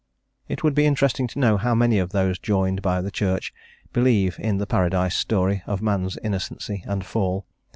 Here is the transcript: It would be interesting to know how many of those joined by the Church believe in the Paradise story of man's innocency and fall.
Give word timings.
It 0.47 0.63
would 0.63 0.73
be 0.73 0.87
interesting 0.87 1.27
to 1.27 1.37
know 1.37 1.57
how 1.57 1.75
many 1.75 1.99
of 1.99 2.09
those 2.09 2.39
joined 2.39 2.81
by 2.81 3.03
the 3.03 3.11
Church 3.11 3.53
believe 3.93 4.35
in 4.39 4.57
the 4.57 4.65
Paradise 4.65 5.15
story 5.15 5.61
of 5.67 5.83
man's 5.83 6.17
innocency 6.23 6.83
and 6.87 7.05
fall. 7.05 7.45